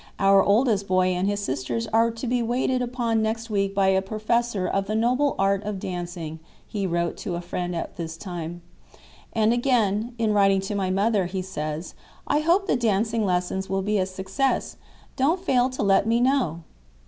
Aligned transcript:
"Our 0.17 0.41
oldest 0.43 0.87
boy 0.87 1.09
and 1.09 1.27
his 1.27 1.41
sisters 1.41 1.85
are 1.93 2.09
to 2.09 2.25
be 2.25 2.41
waited 2.41 2.81
upon 2.81 3.21
next 3.21 3.51
week 3.51 3.75
by 3.75 3.89
a 3.89 4.01
professor 4.01 4.67
of 4.67 4.87
the 4.87 4.95
noble 4.95 5.35
art 5.37 5.63
of 5.63 5.77
dancing," 5.77 6.39
he 6.67 6.87
wrote 6.87 7.17
to 7.17 7.35
a 7.35 7.39
friend 7.41 7.75
at 7.75 7.97
this 7.97 8.17
time. 8.17 8.63
And 9.31 9.53
again, 9.53 10.15
in 10.17 10.33
writing 10.33 10.59
to 10.61 10.73
my 10.73 10.89
mother, 10.89 11.27
he 11.27 11.43
says: 11.43 11.93
"I 12.25 12.39
hope 12.39 12.65
the 12.65 12.75
dancing 12.75 13.23
lessons 13.27 13.69
will 13.69 13.83
be 13.83 13.99
a 13.99 14.07
success. 14.07 14.75
Don't 15.17 15.39
fail 15.39 15.69
to 15.69 15.83
let 15.83 16.07
me 16.07 16.19
know." 16.19 16.61